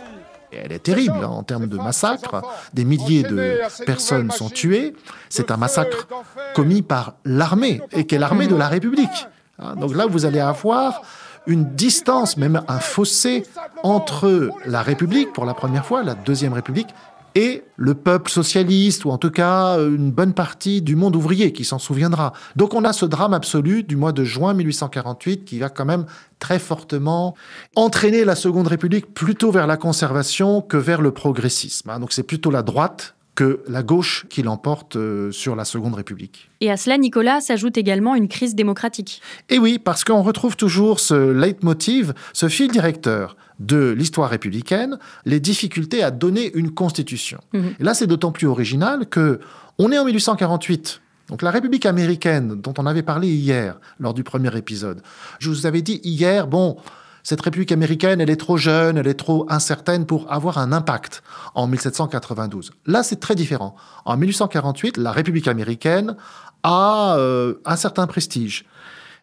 Et 0.51 0.57
elle 0.57 0.71
est 0.71 0.79
terrible 0.79 1.17
hein, 1.23 1.29
en 1.29 1.43
termes 1.43 1.67
de 1.67 1.75
massacre. 1.77 2.41
Des 2.73 2.85
milliers 2.85 3.23
de 3.23 3.59
personnes 3.85 4.31
sont 4.31 4.49
tuées. 4.49 4.93
C'est 5.29 5.51
un 5.51 5.57
massacre 5.57 6.07
commis 6.53 6.81
par 6.81 7.15
l'armée, 7.25 7.81
et 7.91 8.05
qui 8.05 8.15
est 8.15 8.19
l'armée 8.19 8.47
de 8.47 8.55
la 8.55 8.69
République. 8.69 9.27
Hein, 9.59 9.75
Donc 9.75 9.93
là, 9.93 10.05
vous 10.05 10.25
allez 10.25 10.39
avoir 10.39 11.01
une 11.47 11.65
distance, 11.75 12.37
même 12.37 12.61
un 12.67 12.79
fossé 12.79 13.45
entre 13.83 14.51
la 14.65 14.81
République, 14.81 15.33
pour 15.33 15.45
la 15.45 15.53
première 15.53 15.85
fois, 15.85 16.03
la 16.03 16.13
Deuxième 16.13 16.53
République, 16.53 16.89
et 17.37 17.63
le 17.75 17.93
peuple 17.93 18.31
socialiste, 18.31 19.05
ou 19.05 19.11
en 19.11 19.19
tout 19.19 19.29
cas 19.29 19.77
une 19.77 20.09
bonne 20.09 20.33
partie 20.33 20.81
du 20.81 20.95
monde 20.95 21.15
ouvrier 21.15 21.53
qui 21.53 21.65
s'en 21.65 21.77
souviendra. 21.77 22.33
Donc 22.55 22.73
on 22.73 22.83
a 22.83 22.93
ce 22.93 23.05
drame 23.05 23.35
absolu 23.35 23.83
du 23.83 23.95
mois 23.95 24.11
de 24.11 24.23
juin 24.23 24.55
1848 24.55 25.45
qui 25.45 25.59
va 25.59 25.69
quand 25.69 25.85
même 25.85 26.07
très 26.39 26.57
fortement 26.57 27.35
entraîner 27.75 28.25
la 28.25 28.33
Seconde 28.33 28.67
République 28.67 29.13
plutôt 29.13 29.51
vers 29.51 29.67
la 29.67 29.77
conservation 29.77 30.61
que 30.61 30.77
vers 30.77 30.99
le 30.99 31.11
progressisme. 31.11 31.91
hein. 31.91 31.99
Donc 31.99 32.11
c'est 32.11 32.23
plutôt 32.23 32.49
la 32.49 32.63
droite 32.63 33.13
que 33.35 33.61
la 33.67 33.83
gauche 33.83 34.25
qui 34.31 34.41
l'emporte 34.41 34.95
euh, 34.95 35.31
sur 35.31 35.55
la 35.55 35.63
Seconde 35.63 35.93
République. 35.93 36.49
Et 36.59 36.71
à 36.71 36.75
cela, 36.75 36.97
Nicolas, 36.97 37.39
s'ajoute 37.39 37.77
également 37.77 38.15
une 38.15 38.27
crise 38.27 38.55
démocratique. 38.55 39.21
Et 39.49 39.59
oui, 39.59 39.77
parce 39.77 40.03
qu'on 40.03 40.23
retrouve 40.23 40.55
toujours 40.55 40.99
ce 40.99 41.33
leitmotiv, 41.33 42.15
ce 42.33 42.49
fil 42.49 42.71
directeur 42.71 43.37
de 43.59 43.89
l'histoire 43.91 44.29
républicaine 44.29 44.99
les 45.25 45.39
difficultés 45.39 46.03
à 46.03 46.11
donner 46.11 46.51
une 46.53 46.71
constitution. 46.71 47.39
Mhm. 47.53 47.75
Et 47.79 47.83
là, 47.83 47.93
c'est 47.93 48.07
d'autant 48.07 48.31
plus 48.31 48.47
original 48.47 49.07
que 49.07 49.39
on 49.77 49.91
est 49.91 49.97
en 49.97 50.05
1848. 50.05 51.01
Donc 51.29 51.41
la 51.41 51.51
République 51.51 51.85
américaine, 51.85 52.61
dont 52.61 52.73
on 52.77 52.85
avait 52.85 53.03
parlé 53.03 53.27
hier 53.27 53.79
lors 53.99 54.13
du 54.13 54.23
premier 54.23 54.55
épisode, 54.55 55.01
je 55.39 55.49
vous 55.49 55.65
avais 55.65 55.81
dit 55.81 55.99
hier, 56.03 56.47
bon, 56.47 56.77
cette 57.23 57.41
République 57.41 57.73
américaine, 57.73 58.21
elle 58.21 58.29
est 58.29 58.37
trop 58.37 58.55
jeune, 58.55 58.97
elle 58.97 59.07
est 59.07 59.19
trop 59.19 59.45
incertaine 59.49 60.05
pour 60.05 60.31
avoir 60.31 60.57
un 60.59 60.71
impact 60.71 61.23
en 61.55 61.67
1792. 61.67 62.71
Là, 62.85 63.03
c'est 63.03 63.19
très 63.19 63.35
différent. 63.35 63.75
En 64.05 64.15
1848, 64.15 64.95
la 64.95 65.11
République 65.11 65.49
américaine 65.49 66.15
a 66.63 67.15
euh, 67.17 67.55
un 67.65 67.75
certain 67.75 68.07
prestige 68.07 68.65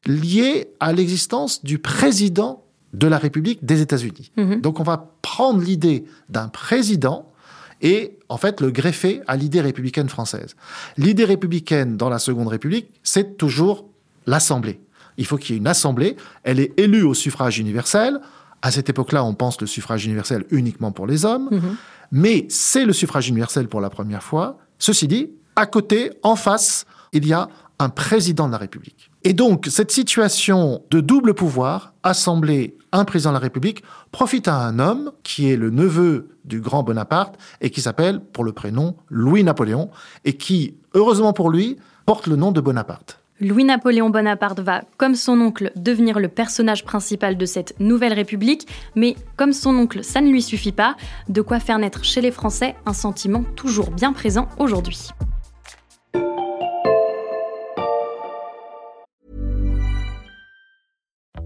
lié 0.04 0.68
à 0.80 0.92
l'existence 0.92 1.64
du 1.64 1.78
président 1.78 2.63
de 2.94 3.06
la 3.06 3.18
République 3.18 3.64
des 3.64 3.80
États-Unis. 3.82 4.30
Mhm. 4.36 4.60
Donc 4.60 4.80
on 4.80 4.84
va 4.84 5.10
prendre 5.22 5.60
l'idée 5.60 6.04
d'un 6.28 6.48
président 6.48 7.30
et 7.82 8.16
en 8.28 8.36
fait 8.36 8.60
le 8.60 8.70
greffer 8.70 9.20
à 9.26 9.36
l'idée 9.36 9.60
républicaine 9.60 10.08
française. 10.08 10.54
L'idée 10.96 11.24
républicaine 11.24 11.96
dans 11.96 12.08
la 12.08 12.18
Seconde 12.18 12.48
République, 12.48 12.88
c'est 13.02 13.36
toujours 13.36 13.86
l'Assemblée. 14.26 14.80
Il 15.18 15.26
faut 15.26 15.36
qu'il 15.36 15.54
y 15.54 15.58
ait 15.58 15.60
une 15.60 15.66
Assemblée, 15.66 16.16
elle 16.44 16.60
est 16.60 16.72
élue 16.78 17.02
au 17.02 17.14
suffrage 17.14 17.58
universel. 17.58 18.20
À 18.62 18.70
cette 18.70 18.88
époque-là, 18.88 19.22
on 19.24 19.34
pense 19.34 19.60
le 19.60 19.66
suffrage 19.66 20.06
universel 20.06 20.44
uniquement 20.50 20.92
pour 20.92 21.06
les 21.06 21.24
hommes, 21.24 21.48
Mhm. 21.50 21.76
mais 22.12 22.46
c'est 22.48 22.84
le 22.86 22.92
suffrage 22.92 23.28
universel 23.28 23.68
pour 23.68 23.80
la 23.80 23.90
première 23.90 24.22
fois. 24.22 24.58
Ceci 24.78 25.06
dit, 25.06 25.30
à 25.56 25.66
côté, 25.66 26.10
en 26.22 26.36
face, 26.36 26.84
il 27.12 27.26
y 27.26 27.32
a 27.32 27.48
un 27.84 27.90
président 27.90 28.46
de 28.46 28.52
la 28.52 28.58
République. 28.58 29.10
Et 29.22 29.32
donc, 29.32 29.66
cette 29.70 29.90
situation 29.90 30.82
de 30.90 31.00
double 31.00 31.34
pouvoir, 31.34 31.94
Assemblée, 32.02 32.76
un 32.92 33.04
président 33.04 33.30
de 33.30 33.34
la 33.34 33.40
République, 33.40 33.82
profite 34.10 34.48
à 34.48 34.56
un 34.56 34.78
homme 34.78 35.12
qui 35.22 35.50
est 35.50 35.56
le 35.56 35.70
neveu 35.70 36.30
du 36.44 36.60
grand 36.60 36.82
Bonaparte 36.82 37.36
et 37.60 37.70
qui 37.70 37.80
s'appelle, 37.80 38.20
pour 38.20 38.44
le 38.44 38.52
prénom, 38.52 38.96
Louis-Napoléon, 39.08 39.90
et 40.24 40.36
qui, 40.36 40.76
heureusement 40.94 41.32
pour 41.32 41.50
lui, 41.50 41.76
porte 42.06 42.26
le 42.26 42.36
nom 42.36 42.52
de 42.52 42.60
Bonaparte. 42.60 43.20
Louis-Napoléon 43.40 44.10
Bonaparte 44.10 44.60
va, 44.60 44.82
comme 44.96 45.16
son 45.16 45.40
oncle, 45.40 45.72
devenir 45.76 46.20
le 46.20 46.28
personnage 46.28 46.84
principal 46.84 47.36
de 47.36 47.46
cette 47.46 47.78
nouvelle 47.80 48.12
République, 48.12 48.68
mais 48.94 49.16
comme 49.36 49.52
son 49.52 49.74
oncle, 49.76 50.04
ça 50.04 50.20
ne 50.20 50.30
lui 50.30 50.40
suffit 50.40 50.72
pas, 50.72 50.96
de 51.28 51.42
quoi 51.42 51.58
faire 51.58 51.78
naître 51.78 52.04
chez 52.04 52.20
les 52.20 52.30
Français 52.30 52.76
un 52.86 52.92
sentiment 52.92 53.42
toujours 53.56 53.90
bien 53.90 54.12
présent 54.12 54.48
aujourd'hui. 54.58 55.10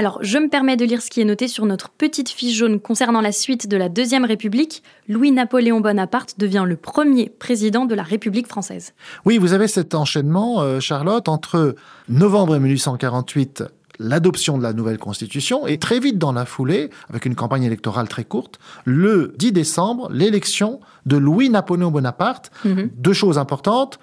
Alors, 0.00 0.18
je 0.22 0.38
me 0.38 0.48
permets 0.48 0.78
de 0.78 0.86
lire 0.86 1.02
ce 1.02 1.10
qui 1.10 1.20
est 1.20 1.26
noté 1.26 1.46
sur 1.46 1.66
notre 1.66 1.90
petite 1.90 2.30
fiche 2.30 2.56
jaune 2.56 2.80
concernant 2.80 3.20
la 3.20 3.32
suite 3.32 3.68
de 3.68 3.76
la 3.76 3.90
Deuxième 3.90 4.24
République. 4.24 4.82
Louis-Napoléon 5.08 5.80
Bonaparte 5.80 6.36
devient 6.38 6.64
le 6.66 6.76
premier 6.76 7.28
président 7.28 7.84
de 7.84 7.94
la 7.94 8.02
République 8.02 8.46
française. 8.46 8.94
Oui, 9.26 9.36
vous 9.36 9.52
avez 9.52 9.68
cet 9.68 9.94
enchaînement, 9.94 10.62
euh, 10.62 10.80
Charlotte, 10.80 11.28
entre 11.28 11.74
novembre 12.08 12.56
1848, 12.56 13.64
l'adoption 13.98 14.56
de 14.56 14.62
la 14.62 14.72
nouvelle 14.72 14.96
constitution, 14.96 15.66
et 15.66 15.76
très 15.76 16.00
vite 16.00 16.16
dans 16.16 16.32
la 16.32 16.46
foulée, 16.46 16.88
avec 17.10 17.26
une 17.26 17.34
campagne 17.34 17.64
électorale 17.64 18.08
très 18.08 18.24
courte, 18.24 18.58
le 18.86 19.34
10 19.36 19.52
décembre, 19.52 20.08
l'élection 20.10 20.80
de 21.04 21.18
Louis-Napoléon 21.18 21.90
Bonaparte. 21.90 22.50
Mhm. 22.64 22.88
Deux 22.96 23.12
choses 23.12 23.36
importantes. 23.36 23.98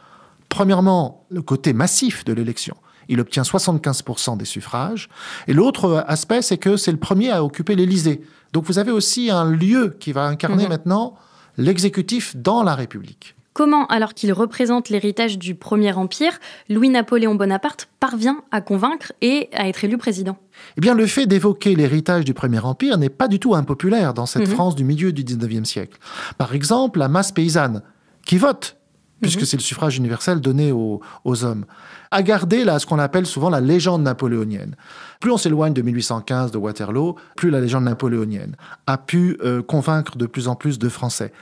Premièrement, 0.47 1.25
le 1.31 1.41
côté 1.41 1.73
massif 1.73 2.23
de 2.23 2.33
l'élection. 2.33 2.75
Il 3.09 3.19
obtient 3.19 3.43
75% 3.43 4.37
des 4.37 4.45
suffrages. 4.45 5.09
Et 5.47 5.53
l'autre 5.53 6.03
aspect, 6.07 6.41
c'est 6.41 6.57
que 6.57 6.77
c'est 6.77 6.91
le 6.91 6.97
premier 6.97 7.31
à 7.31 7.43
occuper 7.43 7.75
l'Élysée. 7.75 8.21
Donc 8.53 8.65
vous 8.65 8.79
avez 8.79 8.91
aussi 8.91 9.29
un 9.29 9.45
lieu 9.49 9.95
qui 9.99 10.11
va 10.11 10.25
incarner 10.25 10.63
Mhm. 10.63 10.69
maintenant 10.69 11.15
l'exécutif 11.57 12.35
dans 12.35 12.63
la 12.63 12.75
République. 12.75 13.35
Comment, 13.53 13.87
alors 13.87 14.13
qu'il 14.13 14.31
représente 14.33 14.89
l'héritage 14.89 15.39
du 15.39 15.55
Premier 15.55 15.91
Empire, 15.93 16.37
Louis-Napoléon 16.69 17.33
Bonaparte 17.33 17.89
parvient 17.99 18.43
à 18.51 18.61
convaincre 18.61 19.13
et 19.21 19.49
à 19.51 19.67
être 19.67 19.83
élu 19.83 19.97
président? 19.97 20.37
Eh 20.77 20.81
bien, 20.81 20.93
le 20.93 21.07
fait 21.07 21.25
d'évoquer 21.25 21.75
l'héritage 21.75 22.23
du 22.23 22.35
Premier 22.35 22.59
Empire 22.59 22.99
n'est 22.99 23.09
pas 23.09 23.27
du 23.27 23.39
tout 23.39 23.55
impopulaire 23.55 24.13
dans 24.13 24.27
cette 24.27 24.47
Mhm. 24.47 24.53
France 24.53 24.75
du 24.75 24.83
milieu 24.83 25.11
du 25.11 25.23
19e 25.23 25.65
siècle. 25.65 25.97
Par 26.37 26.53
exemple, 26.53 26.99
la 26.99 27.07
masse 27.07 27.31
paysanne, 27.31 27.81
qui 28.23 28.37
vote, 28.37 28.76
puisque 29.21 29.39
Mhm. 29.41 29.45
c'est 29.45 29.57
le 29.57 29.63
suffrage 29.63 29.97
universel 29.97 30.39
donné 30.41 30.71
aux, 30.71 31.01
aux 31.24 31.43
hommes, 31.43 31.65
a 32.12 32.24
gardé 32.24 32.63
là, 32.63 32.79
ce 32.79 32.86
qu'on 32.86 33.00
appelle 33.00 33.25
souvent 33.25 33.50
la 33.50 33.59
légende 33.59 34.03
napoléonienne. 34.03 34.75
Plus 35.19 35.31
on 35.31 35.38
s'éloigne 35.38 35.74
de 35.74 35.81
1815, 35.81 36.51
de 36.51 36.57
Waterloo, 36.57 37.15
plus 37.36 37.50
la 37.50 37.59
légende 37.59 37.83
napoléonienne 37.86 38.55
a 38.86 38.97
pu 38.97 39.38
euh, 39.43 39.62
convaincre 39.62 40.17
de 40.17 40.25
plus 40.25 40.47
en 40.47 40.55
plus 40.55 40.79
de 40.79 40.89
Français. 40.89 41.33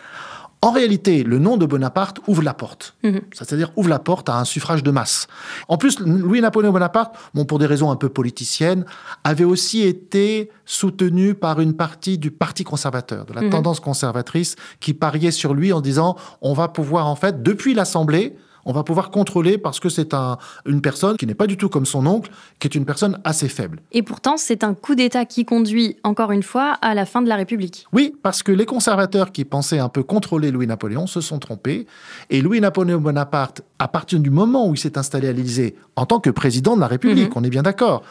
En 0.65 0.71
réalité, 0.71 1.23
le 1.23 1.37
nom 1.37 1.57
de 1.57 1.65
Bonaparte 1.67 2.17
ouvre 2.27 2.41
la 2.41 2.55
porte. 2.55 2.95
Mhm. 3.03 3.21
C'est-à-dire 3.31 3.71
ouvre 3.75 3.89
la 3.89 3.99
porte 3.99 4.29
à 4.29 4.39
un 4.39 4.45
suffrage 4.45 4.81
de 4.81 4.89
masse. 4.89 5.27
En 5.67 5.77
plus, 5.77 5.99
Louis-Napoléon 5.99 6.71
Bonaparte, 6.71 7.15
bon, 7.35 7.45
pour 7.45 7.59
des 7.59 7.67
raisons 7.67 7.91
un 7.91 7.95
peu 7.95 8.09
politiciennes, 8.09 8.83
avait 9.23 9.43
aussi 9.43 9.83
été 9.83 10.49
soutenu 10.65 11.35
par 11.35 11.59
une 11.59 11.73
partie 11.73 12.17
du 12.17 12.31
Parti 12.31 12.63
conservateur, 12.63 13.25
de 13.25 13.33
la 13.33 13.41
Mhm. 13.41 13.51
tendance 13.51 13.79
conservatrice, 13.79 14.55
qui 14.79 14.95
pariait 14.95 15.29
sur 15.31 15.53
lui 15.53 15.71
en 15.71 15.81
disant 15.81 16.15
on 16.41 16.53
va 16.53 16.67
pouvoir, 16.67 17.05
en 17.05 17.15
fait, 17.15 17.43
depuis 17.43 17.75
l'Assemblée, 17.75 18.35
on 18.65 18.73
va 18.73 18.83
pouvoir 18.83 19.11
contrôler 19.11 19.57
parce 19.57 19.79
que 19.79 19.89
c'est 19.89 20.13
un, 20.13 20.37
une 20.65 20.81
personne 20.81 21.17
qui 21.17 21.25
n'est 21.27 21.35
pas 21.35 21.47
du 21.47 21.55
tout 21.57 21.69
comme 21.69 21.85
son 21.85 22.05
oncle, 22.07 22.31
qui 22.59 22.67
est 22.67 22.75
une 22.75 22.85
personne 22.85 23.19
assez 23.23 23.47
faible. 23.47 23.79
Et 23.91 24.01
pourtant, 24.03 24.37
c'est 24.37 24.63
un 24.63 24.73
coup 24.73 24.95
d'État 24.95 25.25
qui 25.25 25.45
conduit, 25.45 25.97
encore 26.03 26.31
une 26.31 26.43
fois, 26.43 26.73
à 26.81 26.93
la 26.95 27.05
fin 27.05 27.21
de 27.21 27.29
la 27.29 27.35
République. 27.35 27.85
Oui, 27.93 28.15
parce 28.23 28.43
que 28.43 28.51
les 28.51 28.65
conservateurs 28.65 29.31
qui 29.31 29.45
pensaient 29.45 29.79
un 29.79 29.89
peu 29.89 30.03
contrôler 30.03 30.51
Louis-Napoléon 30.51 31.07
se 31.07 31.21
sont 31.21 31.39
trompés. 31.39 31.85
Et 32.29 32.41
Louis-Napoléon 32.41 32.99
Bonaparte, 32.99 33.61
à 33.79 33.87
partir 33.87 34.19
du 34.19 34.29
moment 34.29 34.67
où 34.67 34.73
il 34.73 34.77
s'est 34.77 34.97
installé 34.97 35.27
à 35.29 35.31
l'Élysée 35.33 35.75
en 35.95 36.05
tant 36.05 36.19
que 36.19 36.29
président 36.29 36.75
de 36.75 36.81
la 36.81 36.87
République, 36.87 37.29
Mhm. 37.29 37.33
on 37.35 37.43
est 37.43 37.49
bien 37.49 37.63
d'accord, 37.63 38.03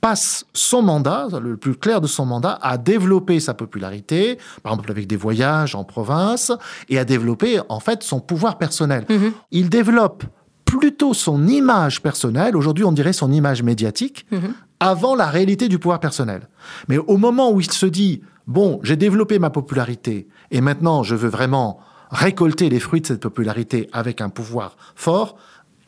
passe 0.00 0.44
son 0.52 0.82
mandat, 0.82 1.28
le 1.42 1.56
plus 1.56 1.74
clair 1.74 2.00
de 2.00 2.06
son 2.06 2.24
mandat, 2.24 2.58
à 2.62 2.78
développer 2.78 3.40
sa 3.40 3.54
popularité, 3.54 4.38
par 4.62 4.72
exemple 4.72 4.90
avec 4.90 5.06
des 5.06 5.16
voyages 5.16 5.74
en 5.74 5.84
province, 5.84 6.52
et 6.88 6.98
à 6.98 7.04
développer 7.04 7.60
en 7.68 7.80
fait 7.80 8.02
son 8.02 8.20
pouvoir 8.20 8.58
personnel. 8.58 9.04
Mhm. 9.08 9.32
Il 9.50 9.68
développe 9.68 10.24
plutôt 10.64 11.14
son 11.14 11.46
image 11.48 12.02
personnelle, 12.02 12.56
aujourd'hui 12.56 12.84
on 12.84 12.92
dirait 12.92 13.12
son 13.12 13.32
image 13.32 13.62
médiatique, 13.62 14.26
Mhm. 14.30 14.54
avant 14.80 15.14
la 15.16 15.26
réalité 15.26 15.68
du 15.68 15.78
pouvoir 15.78 15.98
personnel. 15.98 16.48
Mais 16.88 16.98
au 16.98 17.16
moment 17.16 17.50
où 17.50 17.60
il 17.60 17.70
se 17.70 17.86
dit, 17.86 18.22
bon, 18.46 18.78
j'ai 18.82 18.96
développé 18.96 19.38
ma 19.38 19.50
popularité, 19.50 20.28
et 20.50 20.60
maintenant 20.60 21.02
je 21.02 21.14
veux 21.16 21.28
vraiment 21.30 21.80
récolter 22.10 22.68
les 22.70 22.80
fruits 22.80 23.00
de 23.00 23.06
cette 23.06 23.20
popularité 23.20 23.88
avec 23.92 24.20
un 24.20 24.28
pouvoir 24.28 24.76
fort, 24.94 25.36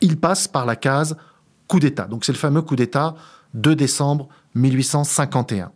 il 0.01 0.17
passe 0.17 0.47
par 0.47 0.65
la 0.65 0.75
case 0.75 1.15
coup 1.67 1.79
d'État. 1.79 2.05
Donc 2.05 2.25
c'est 2.25 2.31
le 2.33 2.37
fameux 2.37 2.61
coup 2.61 2.75
d'État 2.75 3.15
2 3.53 3.75
décembre 3.75 4.27
1851. 4.55 5.71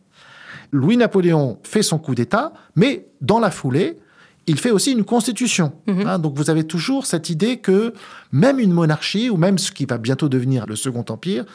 Louis-Napoléon 0.71 1.59
fait 1.63 1.83
son 1.83 1.97
coup 1.97 2.15
d'État, 2.15 2.53
mais 2.75 3.07
dans 3.21 3.39
la 3.39 3.51
foulée, 3.51 3.97
il 4.47 4.59
fait 4.59 4.71
aussi 4.71 4.91
une 4.91 5.03
constitution. 5.03 5.73
Mhm. 5.87 6.07
Hein, 6.07 6.19
donc 6.19 6.35
vous 6.35 6.49
avez 6.49 6.65
toujours 6.65 7.05
cette 7.05 7.29
idée 7.29 7.57
que 7.57 7.93
même 8.31 8.59
une 8.59 8.71
monarchie, 8.71 9.29
ou 9.29 9.37
même 9.37 9.57
ce 9.57 9.71
qui 9.71 9.85
va 9.85 9.97
bientôt 9.97 10.29
devenir 10.29 10.65
le 10.65 10.75
Second 10.75 11.05
Empire, 11.09 11.45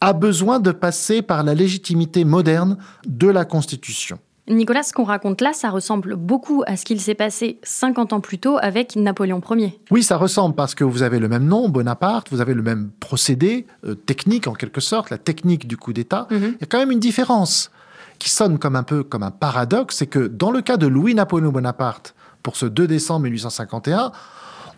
a 0.00 0.12
besoin 0.12 0.60
de 0.60 0.72
passer 0.72 1.22
par 1.22 1.42
la 1.42 1.54
légitimité 1.54 2.24
moderne 2.24 2.76
de 3.06 3.28
la 3.28 3.44
constitution. 3.44 4.18
Nicolas, 4.48 4.84
ce 4.84 4.92
qu'on 4.92 5.04
raconte 5.04 5.40
là, 5.40 5.52
ça 5.52 5.70
ressemble 5.70 6.14
beaucoup 6.14 6.62
à 6.66 6.76
ce 6.76 6.84
qu'il 6.84 7.00
s'est 7.00 7.14
passé 7.14 7.58
50 7.64 8.12
ans 8.12 8.20
plus 8.20 8.38
tôt 8.38 8.58
avec 8.60 8.94
Napoléon 8.94 9.40
Ier. 9.50 9.80
Oui, 9.90 10.04
ça 10.04 10.16
ressemble 10.16 10.54
parce 10.54 10.74
que 10.74 10.84
vous 10.84 11.02
avez 11.02 11.18
le 11.18 11.28
même 11.28 11.46
nom, 11.46 11.68
Bonaparte, 11.68 12.28
vous 12.30 12.40
avez 12.40 12.54
le 12.54 12.62
même 12.62 12.90
procédé, 13.00 13.66
euh, 13.84 13.94
technique 13.94 14.46
en 14.46 14.52
quelque 14.52 14.80
sorte, 14.80 15.10
la 15.10 15.18
technique 15.18 15.66
du 15.66 15.76
coup 15.76 15.92
d'État. 15.92 16.28
Mhm. 16.30 16.54
Il 16.56 16.60
y 16.60 16.64
a 16.64 16.66
quand 16.66 16.78
même 16.78 16.92
une 16.92 17.00
différence 17.00 17.70
qui 18.18 18.30
sonne 18.30 18.58
comme 18.58 18.76
un 18.76 18.84
peu 18.84 19.02
comme 19.02 19.24
un 19.24 19.32
paradoxe, 19.32 19.96
c'est 19.96 20.06
que 20.06 20.26
dans 20.26 20.52
le 20.52 20.62
cas 20.62 20.76
de 20.76 20.86
Louis-Napoléon 20.86 21.50
Bonaparte, 21.50 22.14
pour 22.42 22.56
ce 22.56 22.66
2 22.66 22.86
décembre 22.86 23.24
1851, 23.24 24.12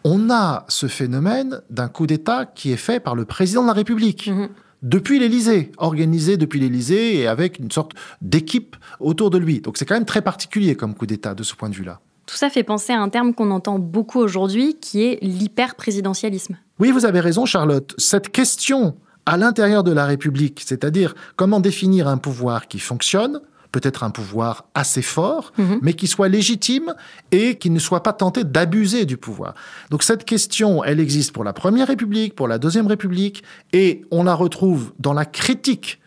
on 0.05 0.31
a 0.31 0.65
ce 0.69 0.87
phénomène 0.87 1.61
d'un 1.69 1.89
coup 1.89 2.07
d'État 2.07 2.47
qui 2.47 2.73
est 2.73 2.79
fait 2.79 3.01
par 3.01 3.15
le 3.15 3.27
président 3.27 3.63
de 3.63 3.67
la 3.67 3.75
République. 3.75 4.29
Mhm. 4.29 4.49
Depuis 4.83 5.19
l'Élysée, 5.19 5.73
organisé 5.77 6.37
depuis 6.37 6.61
l'Élysée 6.61 7.17
et 7.17 7.27
avec 7.27 7.59
une 7.59 7.71
sorte 7.71 7.93
d'équipe 8.23 8.77
autour 9.01 9.31
de 9.31 9.39
lui. 9.39 9.61
Donc 9.61 9.77
c'est 9.77 9.85
quand 9.85 9.97
même 9.97 10.05
très 10.05 10.23
particulier 10.23 10.77
comme 10.77 10.95
coup 10.95 11.07
d'État 11.07 11.35
de 11.35 11.43
ce 11.43 11.55
point 11.55 11.69
de 11.69 11.75
vue-là. 11.75 12.01
Tout 12.27 12.37
ça 12.37 12.51
fait 12.51 12.63
penser 12.63 12.93
à 12.93 13.01
un 13.01 13.09
terme 13.09 13.35
qu'on 13.35 13.51
entend 13.51 13.79
beaucoup 13.79 14.19
aujourd'hui, 14.19 14.77
qui 14.77 15.03
est 15.03 15.19
l'hyper-présidentialisme. 15.23 16.59
Oui, 16.79 16.91
vous 16.91 17.07
avez 17.07 17.21
raison, 17.21 17.47
Charlotte. 17.47 17.95
Cette 17.97 18.29
question 18.29 18.97
à 19.25 19.37
l'intérieur 19.37 19.83
de 19.83 19.93
la 19.93 20.07
République, 20.07 20.63
c'est-à-dire 20.65 21.15
comment 21.37 21.59
définir 21.59 22.07
un 22.07 22.19
pouvoir 22.19 22.69
qui 22.69 22.79
fonctionne, 22.79 23.41
peut-être 23.73 24.03
un 24.03 24.11
pouvoir 24.11 24.67
assez 24.75 25.03
fort, 25.03 25.53
mhm. 25.59 25.79
mais 25.83 25.95
qui 25.95 26.07
soit 26.07 26.29
légitime 26.29 26.95
et 27.31 27.57
qui 27.57 27.71
ne 27.71 27.79
soit 27.79 28.03
pas 28.03 28.13
tenté 28.13 28.45
d'abuser 28.45 29.05
du 29.05 29.17
pouvoir. 29.17 29.55
Donc 29.91 30.03
cette 30.03 30.25
question, 30.25 30.83
elle 30.85 31.01
existe 31.01 31.33
pour 31.33 31.45
la 31.45 31.53
Première 31.53 31.89
République, 31.89 32.35
pour 32.35 32.49
la 32.49 32.59
Deuxième 32.59 32.87
République, 32.87 33.43
et 33.73 34.03
on 34.11 34.25
la 34.25 34.35
retrouve 34.35 34.93
dans 34.99 35.13
la 35.13 35.25
critique 35.25 36.01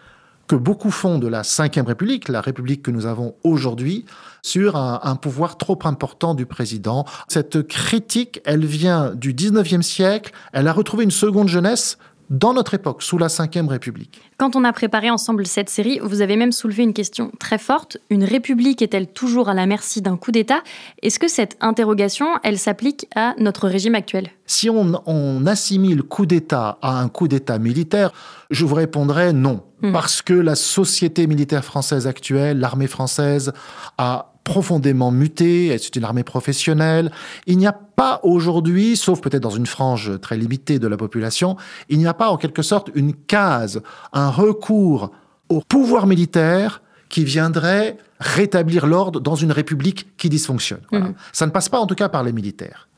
que 0.48 0.56
beaucoup 0.58 0.92
font 0.92 1.18
de 1.18 1.30
la 1.30 1.44
Cinquième 1.44 1.86
République, 1.86 2.28
la 2.28 2.42
République 2.42 2.84
que 2.84 2.92
nous 2.92 3.06
avons 3.06 3.36
aujourd'hui, 3.44 4.06
sur 4.42 4.76
un, 4.76 5.00
un, 5.04 5.16
pouvoir 5.16 5.58
trop 5.58 5.80
important 5.86 6.34
du 6.34 6.46
président. 6.46 7.06
Cette 7.30 7.66
critique, 7.66 8.42
elle 8.44 8.66
vient 8.66 9.16
du 9.16 9.34
19e 9.34 9.82
siècle, 9.82 10.34
elle 10.52 10.68
a 10.68 10.74
retrouvé 10.74 11.06
une 11.06 11.12
seconde 11.12 11.48
jeunesse 11.48 11.98
dans 12.32 12.54
notre 12.54 12.74
époque, 12.74 13.04
sous 13.04 13.18
la 13.18 13.28
Ve 13.28 13.68
République. 13.68 14.22
Quand 14.38 14.56
on 14.56 14.64
a 14.64 14.72
préparé 14.72 15.10
ensemble 15.10 15.46
cette 15.46 15.70
série, 15.70 16.00
vous 16.02 16.22
avez 16.22 16.38
même 16.38 16.54
soulevé 16.54 16.82
une 16.82 16.94
question 16.94 17.30
très 17.40 17.58
forte. 17.58 17.98
Une 18.10 18.24
république 18.24 18.82
est-elle 18.82 19.08
toujours 19.08 19.50
à 19.50 19.54
la 19.54 19.66
merci 19.66 20.02
d'un 20.02 20.16
coup 20.16 20.32
d'État? 20.32 20.64
Est-ce 21.04 21.20
que 21.20 21.28
cette 21.28 21.58
interrogation, 21.60 22.28
elle 22.44 22.58
s'applique 22.58 23.06
à 23.18 23.36
notre 23.38 23.68
régime 23.68 23.96
actuel? 23.96 24.30
Si 24.46 24.70
on, 24.70 24.94
on, 25.06 25.46
assimile 25.46 26.04
coup 26.04 26.26
d'État 26.26 26.78
à 26.82 27.02
un 27.02 27.10
coup 27.10 27.28
d'État 27.28 27.60
militaire, 27.60 28.14
je 28.50 28.64
vous 28.64 28.76
répondrai 28.76 29.34
non. 29.34 29.64
Hmm. 29.82 29.92
Parce 29.92 30.22
que 30.22 30.34
la 30.34 30.56
société 30.56 31.28
militaire 31.28 31.66
française 31.66 32.08
actuelle, 32.08 32.60
l'armée 32.60 32.88
française, 32.88 33.52
a 33.98 34.31
profondément 34.52 35.12
muté, 35.12 35.78
c'est 35.78 35.96
une 35.96 36.04
armée 36.04 36.26
professionnelle. 36.26 37.10
Il 37.48 37.58
n'y 37.58 37.68
a 37.68 37.72
pas 37.72 38.20
aujourd'hui, 38.24 38.98
sauf 38.98 39.22
peut-être 39.22 39.42
dans 39.42 39.50
une 39.50 39.66
frange 39.66 40.20
très 40.20 40.36
limitée 40.36 40.78
de 40.78 40.88
la 40.88 40.98
population, 40.98 41.56
il 41.88 42.00
n'y 42.00 42.06
a 42.06 42.14
pas 42.14 42.30
en 42.30 42.36
quelque 42.36 42.62
sorte 42.62 42.90
une 42.94 43.14
case, 43.14 43.82
un 44.12 44.30
recours 44.30 45.14
au 45.48 45.62
pouvoir 45.62 46.06
militaire 46.06 46.82
qui 47.08 47.24
viendrait 47.24 47.98
rétablir 48.20 48.88
l'ordre 48.88 49.22
dans 49.22 49.36
une 49.36 49.54
république 49.54 50.18
qui 50.18 50.28
dysfonctionne. 50.28 50.82
Mmh. 50.92 51.12
Ça 51.32 51.46
ne 51.46 51.52
passe 51.52 51.70
pas 51.70 51.80
en 51.80 51.88
tout 51.88 51.96
cas 51.96 52.10
par 52.10 52.24
les 52.24 52.34
militaires. 52.34 52.90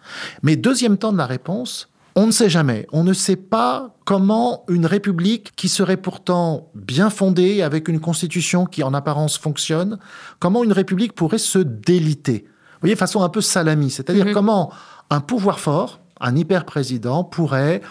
Mais 0.42 0.56
deuxième 0.56 0.98
temps 0.98 1.14
de 1.14 1.20
la 1.20 1.28
réponse, 1.28 1.88
on 2.16 2.28
ne 2.28 2.32
sait 2.32 2.50
jamais. 2.50 2.88
On 2.92 3.04
ne 3.04 3.14
sait 3.14 3.36
pas 3.36 3.96
comment 4.06 4.64
une 4.68 4.86
république 4.86 5.54
qui 5.56 5.70
serait 5.70 5.98
pourtant 5.98 6.70
bien 6.76 7.10
fondée, 7.10 7.62
avec 7.62 7.88
une 7.88 8.00
constitution 8.00 8.66
qui 8.66 8.84
en 8.84 8.94
apparence 8.94 9.38
fonctionne, 9.38 9.98
comment 10.40 10.64
une 10.64 10.74
république 10.74 11.14
pourrait 11.14 11.38
se 11.38 11.60
déliter. 11.60 12.46
Vous 12.46 12.80
voyez, 12.88 12.96
façon 12.96 13.24
un 13.24 13.30
peu 13.30 13.42
salami. 13.42 13.90
C'est-à-dire 13.90 14.28
mhm. 14.28 14.34
comment 14.34 14.72
un 15.10 15.22
pouvoir 15.22 15.60
fort, 15.60 16.02
un 16.20 16.36
hyper-président, 16.36 17.24
pourrait, 17.24 17.82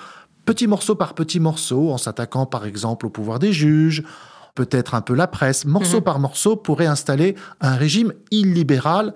petit 0.45 0.67
morceau 0.67 0.95
par 0.95 1.15
petit 1.15 1.41
morceau, 1.41 1.91
en 1.91 1.99
s'attaquant 1.99 2.47
par 2.47 2.67
exemple 2.67 3.07
au 3.07 3.11
pouvoir 3.11 3.39
des 3.39 3.53
juges, 3.53 4.05
peut-être 4.55 4.95
un 4.95 5.01
peu 5.01 5.15
la 5.15 5.27
presse, 5.27 5.65
morceau 5.65 5.99
mhm. 5.99 6.05
par 6.05 6.19
morceau, 6.19 6.57
pourrait 6.57 6.87
installer 6.87 7.37
un 7.61 7.75
régime 7.75 8.13
illibéral 8.31 9.15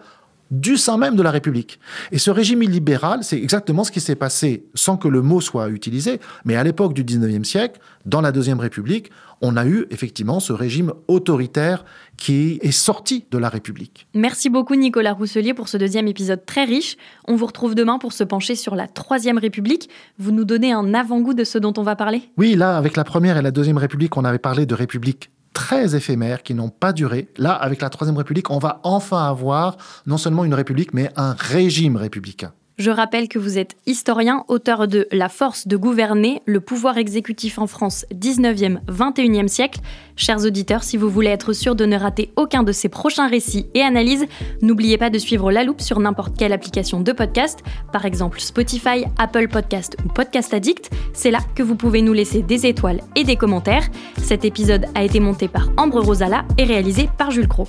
du 0.50 0.76
sein 0.76 0.96
même 0.96 1.16
de 1.16 1.22
la 1.22 1.30
République. 1.30 1.80
Et 2.12 2.18
ce 2.18 2.30
régime 2.30 2.62
illibéral, 2.62 3.20
c'est 3.22 3.38
exactement 3.38 3.84
ce 3.84 3.90
qui 3.90 4.00
s'est 4.00 4.14
passé 4.14 4.66
sans 4.74 4.96
que 4.96 5.08
le 5.08 5.22
mot 5.22 5.40
soit 5.40 5.68
utilisé, 5.68 6.20
mais 6.44 6.56
à 6.56 6.64
l'époque 6.64 6.94
du 6.94 7.04
19e 7.04 7.44
siècle, 7.44 7.80
dans 8.04 8.20
la 8.20 8.32
Deuxième 8.32 8.60
République, 8.60 9.10
on 9.42 9.56
a 9.56 9.66
eu 9.66 9.86
effectivement 9.90 10.40
ce 10.40 10.52
régime 10.52 10.92
autoritaire 11.08 11.84
qui 12.16 12.58
est 12.62 12.70
sorti 12.70 13.26
de 13.30 13.38
la 13.38 13.48
République. 13.48 14.06
Merci 14.14 14.48
beaucoup 14.48 14.74
Nicolas 14.74 15.12
Rousselier 15.12 15.52
pour 15.52 15.68
ce 15.68 15.76
deuxième 15.76 16.08
épisode 16.08 16.46
très 16.46 16.64
riche. 16.64 16.96
On 17.28 17.36
vous 17.36 17.46
retrouve 17.46 17.74
demain 17.74 17.98
pour 17.98 18.12
se 18.12 18.24
pencher 18.24 18.54
sur 18.54 18.74
la 18.74 18.86
Troisième 18.86 19.38
République. 19.38 19.90
Vous 20.18 20.30
nous 20.30 20.44
donnez 20.44 20.72
un 20.72 20.94
avant-goût 20.94 21.34
de 21.34 21.44
ce 21.44 21.58
dont 21.58 21.74
on 21.76 21.82
va 21.82 21.96
parler? 21.96 22.22
Oui, 22.38 22.54
là, 22.54 22.76
avec 22.76 22.96
la 22.96 23.04
Première 23.04 23.36
et 23.36 23.42
la 23.42 23.50
Deuxième 23.50 23.78
République, 23.78 24.16
on 24.16 24.24
avait 24.24 24.38
parlé 24.38 24.64
de 24.64 24.74
République 24.74 25.30
très 25.56 25.96
éphémères 25.96 26.42
qui 26.42 26.52
n'ont 26.52 26.68
pas 26.68 26.92
duré. 26.92 27.28
Là, 27.38 27.54
avec 27.54 27.80
la 27.80 27.88
Troisième 27.88 28.18
République, 28.18 28.50
on 28.50 28.58
va 28.58 28.78
enfin 28.82 29.26
avoir 29.26 29.78
non 30.04 30.18
seulement 30.18 30.44
une 30.44 30.52
république, 30.52 30.92
mais 30.92 31.10
un 31.16 31.32
régime 31.32 31.96
républicain. 31.96 32.52
Je 32.76 32.90
rappelle 32.90 33.28
que 33.28 33.38
vous 33.38 33.56
êtes 33.56 33.74
historien, 33.86 34.44
auteur 34.48 34.86
de 34.86 35.08
La 35.10 35.30
force 35.30 35.66
de 35.66 35.78
gouverner, 35.78 36.42
le 36.44 36.60
pouvoir 36.60 36.98
exécutif 36.98 37.58
en 37.58 37.66
France 37.66 38.04
19e, 38.14 38.80
21e 38.86 39.48
siècle. 39.48 39.80
Chers 40.14 40.44
auditeurs, 40.44 40.82
si 40.82 40.98
vous 40.98 41.08
voulez 41.08 41.30
être 41.30 41.54
sûr 41.54 41.74
de 41.74 41.86
ne 41.86 41.96
rater 41.96 42.32
aucun 42.36 42.62
de 42.62 42.72
ces 42.72 42.90
prochains 42.90 43.28
récits 43.28 43.66
et 43.72 43.80
analyses, 43.80 44.26
n'oubliez 44.60 44.98
pas 44.98 45.08
de 45.08 45.16
suivre 45.16 45.50
La 45.50 45.64
Loupe 45.64 45.80
sur 45.80 46.00
n'importe 46.00 46.36
quelle 46.36 46.52
application 46.52 47.00
de 47.00 47.12
podcast, 47.12 47.60
par 47.94 48.04
exemple 48.04 48.40
Spotify, 48.40 49.06
Apple 49.18 49.48
Podcast 49.48 49.96
ou 50.04 50.08
Podcast 50.08 50.52
Addict. 50.52 50.90
C'est 51.14 51.30
là 51.30 51.40
que 51.54 51.62
vous 51.62 51.76
pouvez 51.76 52.02
nous 52.02 52.12
laisser 52.12 52.42
des 52.42 52.66
étoiles 52.66 53.00
et 53.14 53.24
des 53.24 53.36
commentaires. 53.36 53.88
Cet 54.22 54.44
épisode 54.44 54.84
a 54.94 55.02
été 55.02 55.18
monté 55.18 55.48
par 55.48 55.70
Ambre 55.78 56.02
Rosala 56.02 56.44
et 56.58 56.64
réalisé 56.64 57.08
par 57.16 57.30
Jules 57.30 57.48
Cro. 57.48 57.68